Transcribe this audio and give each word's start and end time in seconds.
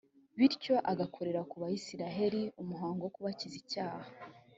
bityo 0.37 0.75
agakorera 0.91 1.41
ku 1.49 1.55
bayisraheli 1.61 2.41
umuhango 2.61 3.01
wo 3.03 3.11
kubakiza 3.15 3.55
icyaha. 3.63 4.09